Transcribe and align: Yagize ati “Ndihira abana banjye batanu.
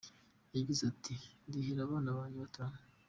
Yagize 0.55 0.81
ati 0.91 1.13
“Ndihira 1.47 1.79
abana 1.83 2.09
banjye 2.17 2.37
batanu. 2.45 2.77